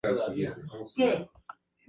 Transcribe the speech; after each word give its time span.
Fue 0.03 0.09
Gran 0.13 0.17
Maestro 0.17 0.35
de 0.35 0.41
la 0.41 0.55
masonería 0.55 1.15
cubana. 1.29 1.31